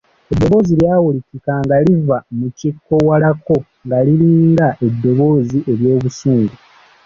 Eddoboozi 0.31 0.73
lyawulikika 0.79 1.53
nga 1.63 1.75
liva 1.85 2.17
mu 2.37 2.47
kikko 2.59 2.93
walako 3.07 3.57
nga 3.85 3.97
liringa 4.05 4.67
eddoboozi 4.85 5.57
ery'obusungu. 5.71 6.55